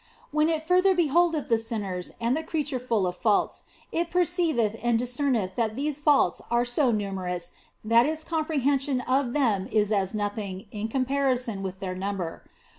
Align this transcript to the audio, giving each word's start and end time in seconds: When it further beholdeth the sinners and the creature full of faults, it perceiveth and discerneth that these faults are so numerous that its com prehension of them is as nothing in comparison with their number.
When 0.31 0.49
it 0.49 0.63
further 0.63 0.95
beholdeth 0.95 1.47
the 1.47 1.59
sinners 1.59 2.13
and 2.19 2.35
the 2.35 2.41
creature 2.41 2.79
full 2.79 3.05
of 3.05 3.15
faults, 3.15 3.61
it 3.91 4.09
perceiveth 4.09 4.77
and 4.81 4.97
discerneth 4.97 5.51
that 5.57 5.75
these 5.75 5.99
faults 5.99 6.41
are 6.49 6.65
so 6.65 6.89
numerous 6.89 7.51
that 7.85 8.07
its 8.07 8.23
com 8.23 8.45
prehension 8.45 9.03
of 9.07 9.33
them 9.33 9.67
is 9.71 9.91
as 9.91 10.15
nothing 10.15 10.65
in 10.71 10.87
comparison 10.87 11.61
with 11.61 11.81
their 11.81 11.93
number. 11.93 12.43